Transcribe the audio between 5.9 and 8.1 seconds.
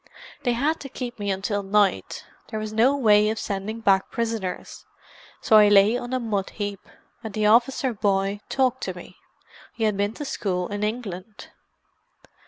on a mud heap, and the officer